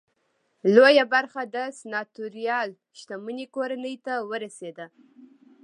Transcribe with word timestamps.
لویه 0.73 1.05
برخه 1.13 1.41
د 1.55 1.57
سناتوریال 1.79 2.69
شتمنۍ 2.99 3.45
کورنۍ 3.55 3.95
ته 4.05 4.13
ورسېده. 4.29 4.85